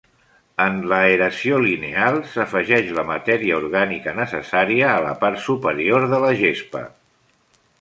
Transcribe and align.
En 0.63 0.77
l'aeració 0.91 1.59
lineal, 1.65 2.17
s'afegeix 2.31 2.89
la 2.99 3.03
matèria 3.09 3.59
orgànica 3.59 4.15
necessària 4.21 4.89
a 4.95 4.97
la 5.09 5.13
part 5.23 5.39
superior 5.45 6.09
de 6.15 6.23
la 6.25 6.33
gespa. 6.41 6.83